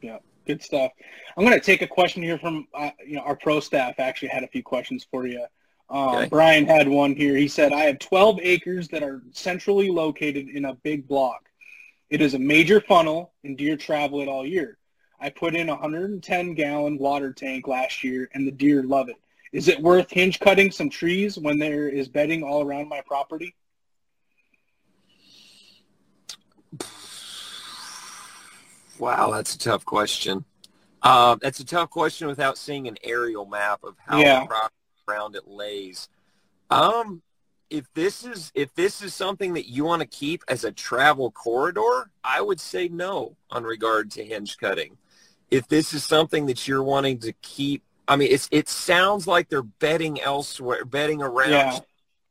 [0.05, 0.91] Yeah, good stuff.
[1.35, 3.95] I'm going to take a question here from uh, you know our pro staff.
[3.97, 5.45] Actually, had a few questions for you.
[5.89, 6.29] Um, okay.
[6.29, 7.35] Brian had one here.
[7.35, 11.49] He said, I have 12 acres that are centrally located in a big block.
[12.09, 14.77] It is a major funnel and deer travel it all year.
[15.19, 19.15] I put in a 110 gallon water tank last year and the deer love it.
[19.53, 23.55] Is it worth hinge cutting some trees when there is bedding all around my property?
[28.99, 30.45] Wow, that's a tough question.
[31.01, 34.45] Uh, that's a tough question without seeing an aerial map of how yeah.
[35.08, 36.10] around it lays.
[36.71, 37.21] Um,
[37.69, 41.31] if this is if this is something that you want to keep as a travel
[41.31, 44.97] corridor, I would say no on regard to hinge cutting.
[45.51, 49.49] If this is something that you're wanting to keep, I mean, it's it sounds like
[49.49, 51.79] they're bedding elsewhere, bedding around yeah.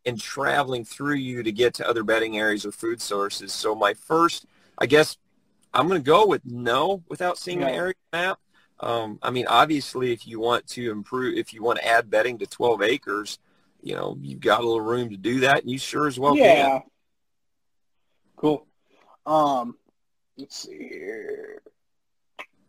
[0.06, 3.52] and traveling through you to get to other bedding areas or food sources.
[3.52, 4.46] So my first,
[4.78, 5.16] I guess,
[5.74, 7.68] I'm going to go with no without seeing yeah.
[7.68, 8.38] an area map.
[8.80, 12.38] Um, I mean, obviously, if you want to improve, if you want to add bedding
[12.38, 13.38] to 12 acres,
[13.82, 16.36] you know, you've got a little room to do that, and you sure as well
[16.36, 16.66] yeah.
[16.66, 16.82] can.
[18.36, 18.66] Cool.
[19.26, 19.76] Um,
[20.36, 21.62] let's see here.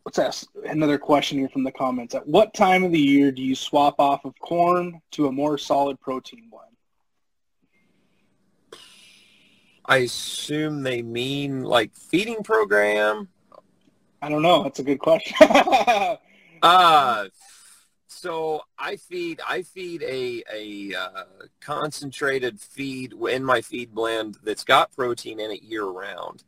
[0.06, 2.14] Let's ask another question here from the comments.
[2.14, 5.58] At what time of the year do you swap off of corn to a more
[5.58, 6.75] solid protein blend?
[9.88, 13.28] I assume they mean like feeding program.
[14.22, 14.64] I don't know.
[14.64, 15.36] That's a good question.
[16.62, 17.26] uh,
[18.08, 21.24] so I feed I feed a a uh,
[21.60, 26.44] concentrated feed in my feed blend that's got protein in it year round.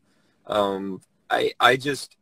[0.48, 2.18] Um, I I just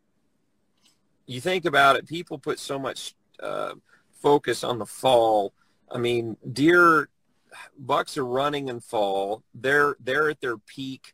[1.25, 2.07] you think about it.
[2.07, 3.73] People put so much uh,
[4.21, 5.53] focus on the fall.
[5.89, 7.07] I mean, deer
[7.77, 9.43] bucks are running in fall.
[9.53, 11.13] They're they're at their peak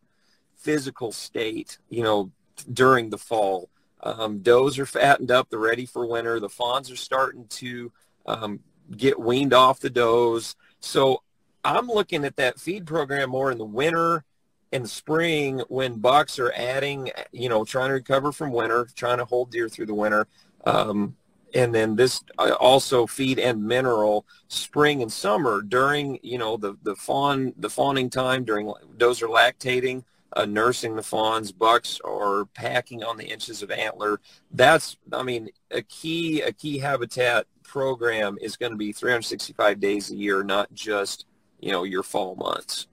[0.56, 1.78] physical state.
[1.90, 2.32] You know,
[2.72, 3.70] during the fall.
[4.04, 5.50] Um, does are fattened up.
[5.50, 6.40] They're ready for winter.
[6.40, 7.92] The fawns are starting to
[8.26, 8.60] um,
[8.96, 10.56] get weaned off the does.
[10.80, 11.22] So
[11.64, 14.24] I'm looking at that feed program more in the winter
[14.72, 19.26] and spring when bucks are adding, you know, trying to recover from winter, trying to
[19.26, 20.28] hold deer through the winter.
[20.66, 21.16] Um,
[21.54, 26.78] and then this uh, also feed and mineral spring and summer during, you know, the,
[26.84, 32.46] the fawn, the fawning time during does are lactating uh, nursing the fawns, bucks are
[32.46, 34.20] packing on the inches of antler.
[34.52, 40.12] That's, I mean, a key a key habitat program is going to be 365 days
[40.12, 41.26] a year, not just
[41.60, 42.88] you know your fall months.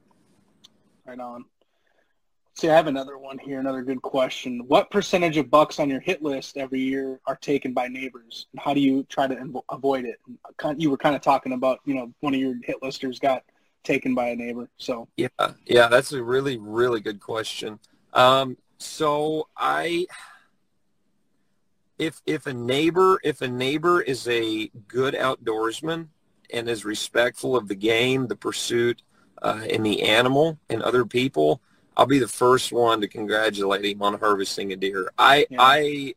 [1.06, 1.44] Right on.
[2.58, 3.60] See, I have another one here.
[3.60, 4.64] Another good question.
[4.66, 8.48] What percentage of bucks on your hit list every year are taken by neighbors?
[8.50, 10.18] And how do you try to avoid it?
[10.76, 13.44] You were kind of talking about, you know, one of your hit listers got
[13.84, 14.68] taken by a neighbor.
[14.76, 15.28] So yeah,
[15.66, 17.78] yeah, that's a really really good question.
[18.12, 20.08] Um, so I,
[21.96, 26.08] if if a neighbor if a neighbor is a good outdoorsman
[26.52, 29.02] and is respectful of the game, the pursuit,
[29.42, 31.62] uh, and the animal and other people,
[31.98, 35.10] I'll be the first one to congratulate him on harvesting a deer.
[35.18, 35.58] I yeah.
[35.60, 36.14] I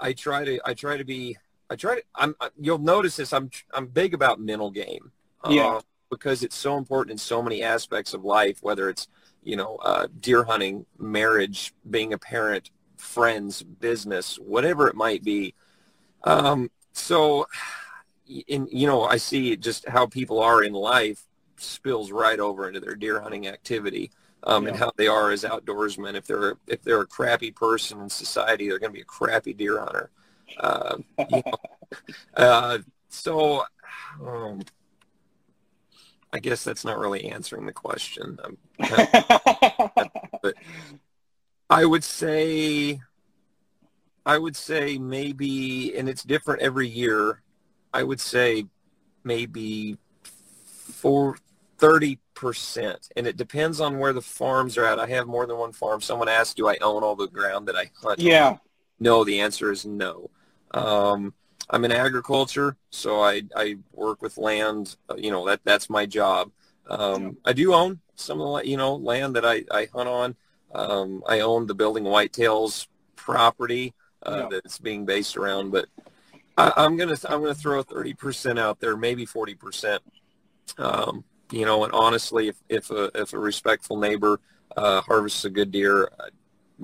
[0.00, 1.36] I try to I try to be
[1.70, 5.12] I try to I'm you'll notice this I'm I'm big about mental game.
[5.48, 5.66] Yeah.
[5.66, 5.80] Uh,
[6.12, 9.08] because it's so important in so many aspects of life, whether it's,
[9.42, 15.54] you know, uh, deer hunting, marriage, being a parent, friends, business, whatever it might be.
[16.24, 17.46] Um, so,
[18.46, 22.80] in, you know, I see just how people are in life spills right over into
[22.80, 24.10] their deer hunting activity.
[24.44, 24.70] Um, yeah.
[24.70, 26.14] and how they are as outdoorsmen.
[26.14, 29.52] If they're if they're a crappy person in society, they're going to be a crappy
[29.52, 30.10] deer hunter.
[30.58, 30.96] Uh,
[31.30, 31.52] you know,
[32.36, 32.78] uh,
[33.08, 33.64] so
[34.26, 34.62] um,
[36.32, 38.38] I guess that's not really answering the question.
[38.78, 40.54] but
[41.68, 43.00] I would say,
[44.24, 47.42] I would say maybe, and it's different every year.
[47.92, 48.64] I would say
[49.24, 51.36] maybe for
[51.78, 52.18] 30%.
[52.34, 54.98] Percent and it depends on where the farms are at.
[54.98, 56.00] I have more than one farm.
[56.00, 58.20] Someone asked, do I own all the ground that I hunt?
[58.20, 58.56] Yeah.
[58.98, 60.30] No, the answer is no.
[60.72, 61.34] Um,
[61.70, 64.96] I'm in agriculture, so I, I work with land.
[65.08, 66.50] uh, You know, that that's my job.
[66.88, 67.30] Um, Yeah.
[67.44, 70.36] I do own some of the, you know, land that I, I hunt on.
[70.74, 74.60] Um, I own the Building Whitetails property uh, Yeah.
[74.60, 75.86] that's being based around, but
[76.56, 80.00] I, I'm gonna I'm gonna throw 30% out there, maybe 40%.
[80.78, 84.40] Um, you know, and honestly, if if a if a respectful neighbor
[84.76, 86.26] uh, harvests a good deer, uh,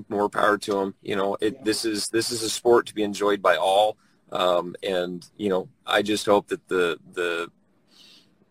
[0.08, 0.94] more power to them.
[1.02, 1.60] You know, it Yeah.
[1.64, 3.96] this is this is a sport to be enjoyed by all,
[4.30, 7.50] um, and you know, I just hope that the the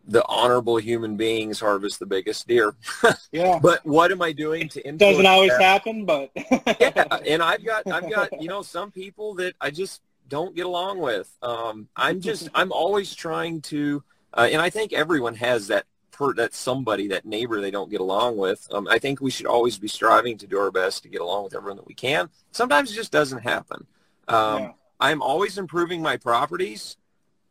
[0.09, 2.75] the honorable human beings harvest the biggest deer.
[3.31, 3.59] Yeah.
[3.61, 4.99] But what am I doing to influence?
[5.17, 5.61] Doesn't always that?
[5.61, 6.31] happen, but
[6.79, 10.65] yeah, and I've got I've got you know some people that I just don't get
[10.65, 11.29] along with.
[11.41, 14.03] Um, I'm just I'm always trying to,
[14.33, 15.85] uh, and I think everyone has that
[16.17, 18.67] per that somebody that neighbor they don't get along with.
[18.71, 21.43] Um, I think we should always be striving to do our best to get along
[21.43, 22.29] with everyone that we can.
[22.51, 23.85] Sometimes it just doesn't happen.
[24.27, 24.71] Um, Yeah.
[24.99, 26.97] I'm always improving my properties,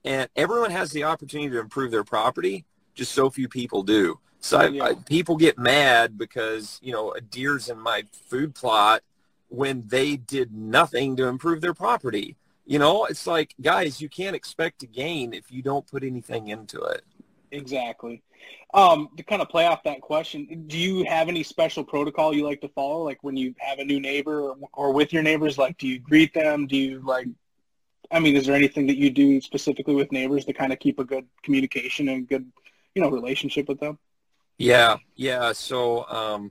[0.04, 2.64] and everyone has the opportunity to improve their property.
[2.94, 4.18] Just so few people do.
[4.40, 4.84] So I, Yeah.
[4.84, 9.02] I, people get mad because you know a deer's in my food plot
[9.48, 12.36] when they did nothing to improve their property.
[12.64, 16.48] You know, it's like guys, you can't expect to gain if you don't put anything
[16.48, 17.04] into it.
[17.50, 18.22] Exactly.
[18.74, 22.44] Um, to kind of play off that question, do you have any special protocol you
[22.44, 23.02] like to follow?
[23.02, 25.98] Like when you have a new neighbor or, or with your neighbors, like do you
[25.98, 26.66] greet them?
[26.66, 27.28] Do you like,
[28.10, 30.98] I mean, is there anything that you do specifically with neighbors to kind of keep
[30.98, 32.50] a good communication and good,
[32.94, 33.98] you know, relationship with them?
[34.58, 35.52] Yeah, yeah.
[35.52, 36.50] So um,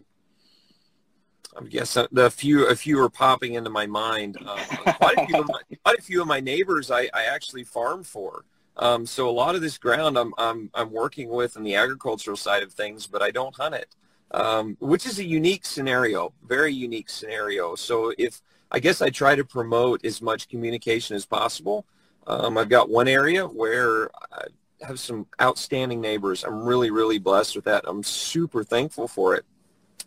[1.58, 4.38] I guess uh, the few a few are popping into my mind.
[4.38, 4.58] Um,
[4.96, 8.04] quite, a few of my, quite a few of my neighbors I, I actually farm
[8.04, 8.46] for.
[8.78, 12.38] Um, so a lot of this ground I'm I'm I'm working with in the agricultural
[12.38, 13.96] side of things, but I don't hunt it,
[14.32, 17.76] um, which is a unique scenario, very unique scenario.
[17.76, 21.86] So if I guess I try to promote as much communication as possible.
[22.28, 24.46] Um, I've got one area where I
[24.82, 26.44] have some outstanding neighbors.
[26.44, 27.86] I'm really really blessed with that.
[27.88, 29.46] I'm super thankful for it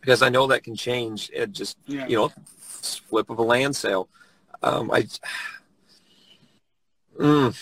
[0.00, 1.30] because I know that can change.
[1.32, 2.06] It just Yeah.
[2.06, 4.08] you know flip of a land sale.
[4.62, 5.02] Um, I
[7.18, 7.56] mm,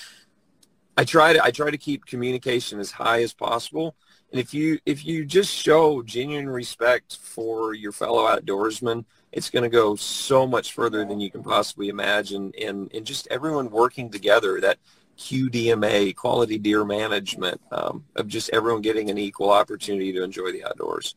[0.97, 3.95] I try to I try to keep communication as high as possible.
[4.33, 9.63] And if you if you just show genuine respect for your fellow outdoorsman, it's going
[9.63, 12.53] to go so much further than you can possibly imagine.
[12.61, 14.79] And and just everyone working together, that
[15.19, 20.65] QDMA, quality deer management, um, of just everyone getting an equal opportunity to enjoy the
[20.65, 21.15] outdoors.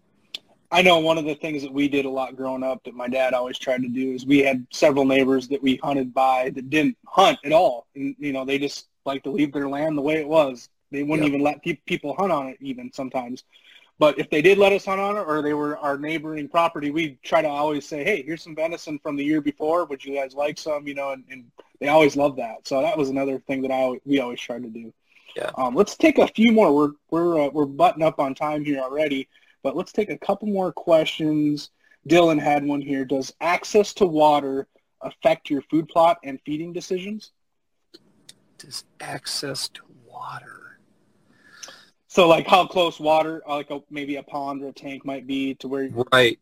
[0.72, 3.08] I know one of the things that we did a lot growing up that my
[3.08, 6.70] dad always tried to do is we had several neighbors that we hunted by that
[6.70, 7.88] didn't hunt at all.
[7.96, 10.70] And, you know, they just like to leave their land the way it was.
[10.92, 11.30] They wouldn't Yep.
[11.34, 13.44] even let pe- people hunt on it even sometimes.
[14.00, 16.90] But if they did let us hunt on it or they were our neighboring property,
[16.90, 19.86] we'd try to always say, hey, here's some venison from the year before.
[19.86, 20.88] Would you guys like some?
[20.88, 21.44] You know, and, and
[21.80, 22.66] they always loved that.
[22.66, 24.94] So that was another thing that I we always tried to do.
[25.36, 25.52] Yeah.
[25.58, 26.74] Um, let's take a few more.
[26.74, 29.28] We're we're uh, we're butting up on time here already,
[29.64, 31.70] but let's take a couple more questions.
[32.08, 33.04] Dylan had one here.
[33.06, 34.68] Does access to water
[35.02, 37.32] affect your food plot and feeding decisions?
[38.60, 40.80] Does access to water?
[42.08, 45.28] So like how close water, uh, like a, maybe a pond or a tank might
[45.28, 46.06] be to where you're...
[46.12, 46.40] Right.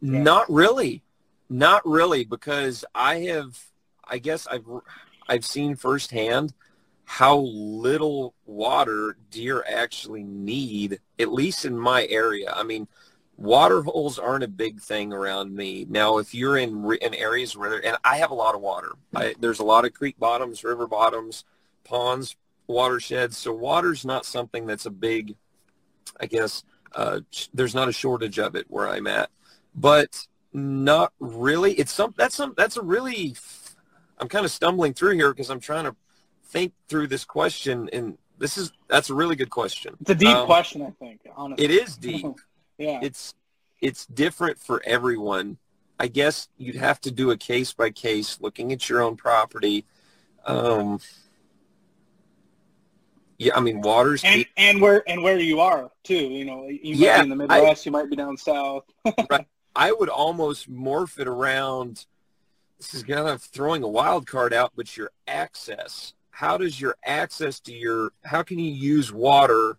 [0.00, 0.22] Yeah.
[0.22, 1.02] Not really.
[1.48, 3.58] Not really because I have
[4.06, 4.66] I guess I've
[5.28, 6.54] I've seen firsthand
[7.04, 12.52] how little water deer actually need at least in my area.
[12.54, 12.88] I mean,
[13.36, 15.86] water holes aren't a big thing around me.
[15.88, 18.92] Now, if you're in in areas where and I have a lot of water.
[19.14, 21.44] I, there's a lot of creek bottoms, river bottoms,
[21.86, 23.36] ponds, watersheds.
[23.38, 25.36] So water's not something that's a big
[26.18, 27.20] I guess uh,
[27.52, 29.30] there's not a shortage of it where I'm at
[29.76, 31.74] but not really.
[31.74, 33.36] It's some that's some that's a really.
[34.18, 35.94] I'm kind of stumbling through here because I'm trying to
[36.46, 39.94] think through this question, and this is that's a really good question.
[40.00, 41.64] it's a deep Um, question, I think, honestly.
[41.66, 42.24] It is deep.
[42.78, 42.98] yeah.
[43.02, 43.34] It's
[43.80, 45.58] it's different for everyone.
[46.00, 49.84] I guess you'd have to do a case by case, looking at your own property.
[50.46, 51.00] Um,
[53.38, 54.50] yeah, I mean, water's and key.
[54.56, 56.14] and where and where you are too.
[56.14, 58.84] You know, you might Yeah, be in the Midwest, you might be down south.
[59.30, 59.46] right.
[59.74, 62.06] I would almost morph it around.
[62.78, 66.14] This is kind of throwing a wild card out, but your access.
[66.30, 68.12] How does your access to your?
[68.24, 69.78] How can you use water,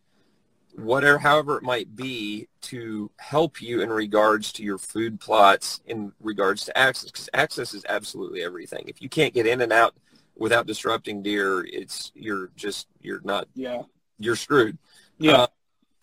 [0.76, 6.12] whatever, however it might be, to help you in regards to your food plots, in
[6.20, 7.12] regards to access?
[7.12, 8.86] Because access is absolutely everything.
[8.88, 9.96] If you can't get in and out
[10.38, 13.84] without disrupting deer, it's you're just you're not Yeah.
[14.20, 14.78] you're screwed.
[15.18, 15.34] Yeah.
[15.44, 15.48] Uh,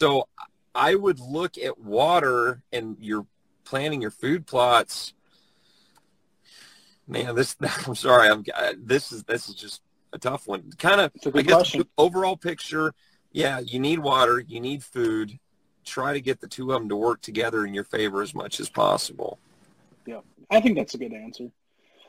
[0.00, 0.28] So
[0.74, 3.26] I would look at water and you're
[3.64, 5.14] planning your food plots.
[7.06, 7.56] Man, this
[7.86, 8.28] I'm sorry.
[8.28, 8.44] I'm
[8.78, 9.82] this is this is just
[10.12, 10.70] a tough one.
[10.78, 11.84] Kind of I guess question.
[11.98, 12.92] overall picture.
[13.32, 15.38] Yeah, you need water, you need food.
[15.84, 18.58] Try to get the two of them to work together in your favor as much
[18.60, 19.38] as possible.
[20.06, 20.20] Yeah,
[20.50, 21.50] I think that's a good answer.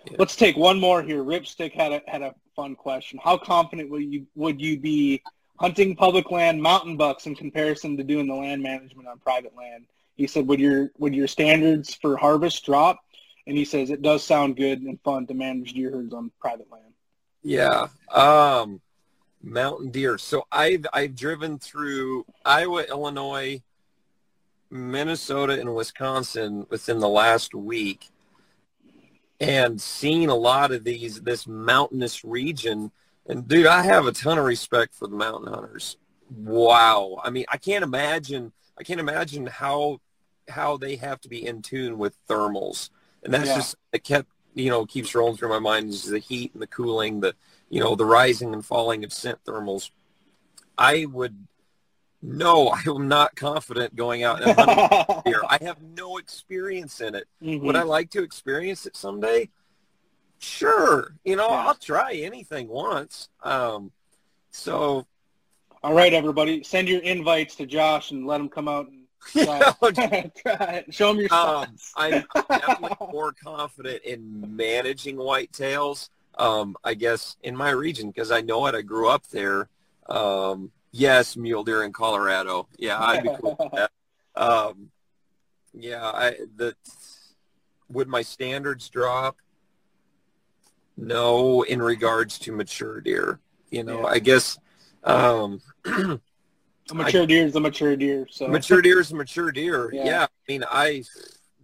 [0.10, 0.18] Yeah.
[0.20, 1.24] Let's take one more here.
[1.24, 3.20] Ripstick had a had a fun question.
[3.24, 5.22] How confident would you would you be
[5.58, 9.86] hunting public land mountain bucks in comparison to doing the land management on private land?
[10.16, 12.99] He said, "Would your would your standards for harvest drop?"
[13.47, 16.72] And he says it does sound good and fun to manage deer herds on private
[16.72, 16.93] land.
[17.43, 18.82] Yeah, um,
[19.41, 20.18] mountain deer.
[20.18, 23.62] So I've I've driven through Iowa, Illinois,
[24.72, 28.10] Minnesota, and Wisconsin within the last week,
[29.39, 32.91] and seen a lot of these this mountainous region.
[33.27, 35.97] And dude, I have a ton of respect for the mountain hunters.
[36.29, 37.19] Wow.
[37.23, 39.99] I mean, I can't imagine I can't imagine how
[40.47, 42.89] how they have to be in tune with thermals.
[43.23, 43.55] And that's yeah.
[43.55, 46.67] just it kept you know, keeps rolling through my mind is the heat and the
[46.67, 47.36] cooling, the
[47.69, 49.91] you know, the rising and falling of scent thermals.
[50.77, 51.47] I would
[52.28, 55.41] no, I am not confident going out and hunting here.
[55.47, 57.28] I have no experience in it.
[57.41, 57.65] Mm-hmm.
[57.65, 59.49] Would I like to experience it someday?
[60.39, 61.13] Sure.
[61.23, 61.67] You know, yeah.
[61.67, 63.30] I'll try anything once.
[63.43, 63.91] Um,
[64.51, 65.05] so.
[65.84, 69.05] All right, everybody, send your invites to Josh and let him come out and
[69.91, 76.09] try, try Show him your um, I'm definitely more confident in managing whitetails.
[76.38, 78.76] Um, I guess in my region because I know it.
[78.76, 79.69] I grew up there.
[80.07, 82.69] Um, Yes, mule deer in Colorado.
[82.77, 83.91] Yeah, I'd be cool with that.
[84.37, 84.89] Um,
[85.73, 86.75] yeah, I the
[87.89, 89.37] would my standards drop?
[90.97, 93.39] No, in regards to mature deer.
[93.69, 94.07] You know, yeah.
[94.07, 94.59] I guess
[95.05, 96.19] um, a
[96.93, 98.27] mature deer is a mature deer.
[98.29, 99.89] So mature deer is a mature deer.
[99.93, 100.05] Yeah.
[100.05, 101.03] yeah, I mean, I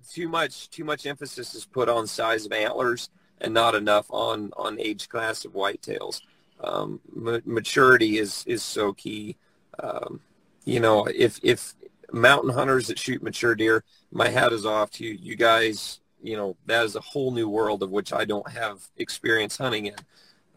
[0.10, 3.10] too much too much emphasis is put on size of antlers
[3.42, 6.22] and not enough on on age class of whitetails
[6.64, 9.38] um, ma- maturity is is so key.
[9.80, 10.22] Um,
[10.66, 11.74] you know, if if
[12.12, 15.18] mountain hunters that shoot mature deer, my hat is off to you.
[15.20, 18.82] You guys, you know, that is a whole new world of which I don't have
[18.98, 19.96] experience hunting in.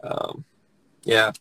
[0.03, 0.43] Um,
[1.03, 1.31] yeah.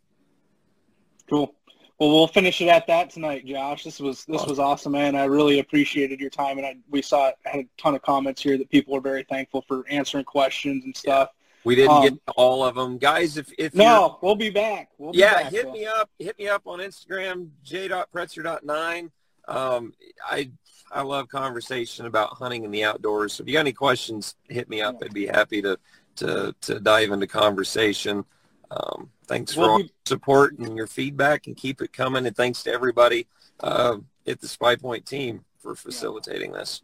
[1.28, 1.54] Cool.
[1.98, 3.84] Well, we'll finish it at that tonight, Josh.
[3.84, 5.14] This was this was awesome, man.
[5.14, 8.58] I really appreciated your time, and I, we saw had a ton of comments here
[8.58, 11.30] that people were very thankful for answering questions and stuff.
[11.32, 11.40] Yeah.
[11.64, 13.36] We didn't um, get all of them, guys.
[13.36, 14.90] If if no, we'll be back.
[14.98, 15.72] We'll be yeah, back, hit so.
[15.72, 16.10] me up.
[16.18, 19.10] Hit me up on Instagram, j.pretzer.9.
[19.48, 19.92] Um,
[20.24, 20.50] I
[20.92, 23.34] I love conversation about hunting in the outdoors.
[23.34, 25.02] So if you got any questions, hit me up.
[25.02, 25.78] I'd be happy to
[26.16, 28.24] to to dive into conversation.
[28.70, 32.26] Um, thanks we'll for be- support and your feedback, and keep it coming.
[32.26, 33.26] And thanks to everybody
[33.60, 36.58] uh, at the Spy Point team for facilitating yeah.
[36.58, 36.82] this.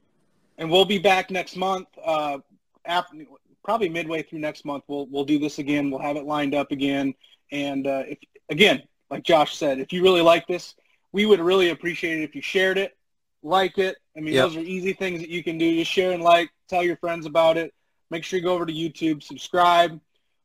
[0.58, 1.88] And we'll be back next month.
[2.02, 2.38] Uh,
[2.84, 3.16] after,
[3.64, 5.90] probably midway through next month, we'll we'll do this again.
[5.90, 7.14] We'll have it lined up again.
[7.52, 10.74] And uh, if again, like Josh said, if you really like this,
[11.12, 12.96] we would really appreciate it if you shared it,
[13.42, 13.96] like it.
[14.16, 14.46] I mean, yep.
[14.46, 15.74] those are easy things that you can do.
[15.76, 17.74] Just share and like, tell your friends about it.
[18.10, 20.00] Make sure you go over to YouTube, subscribe,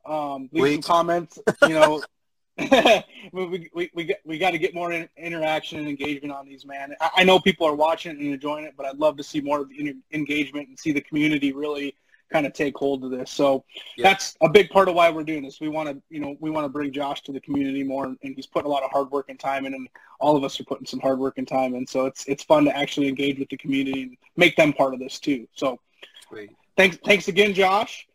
[0.06, 0.84] um, leave Wait.
[0.84, 1.40] some comments.
[1.64, 2.04] You know,
[3.34, 6.66] we, we, we, got, we got to get more in, interaction and engagement on these,
[6.66, 6.96] man.
[7.02, 9.60] I, I, know people are watching and enjoying it, but I'd love to see more
[9.60, 11.96] of the engagement and see the community really
[12.32, 13.32] kind of take hold of this.
[13.32, 13.64] So
[13.98, 14.10] yeah.
[14.10, 15.60] that's a big part of why we're doing this.
[15.60, 18.18] We want to, you know, we want to bring Josh to the community more, and
[18.22, 19.88] he's putting a lot of hard work and time in, and
[20.20, 21.86] all of us are putting some hard work and time in.
[21.86, 25.00] So it's it's fun to actually engage with the community and make them part of
[25.00, 25.48] this too.
[25.54, 25.80] So
[26.28, 26.52] Sweet.
[26.78, 28.08] thanks thanks again, Josh.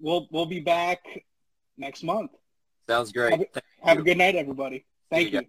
[0.00, 1.00] We'll we'll be back
[1.76, 2.30] next month.
[2.88, 3.30] Sounds great.
[3.30, 4.84] Have, a, have a good night, everybody.
[5.10, 5.40] Thank you.
[5.40, 5.46] you.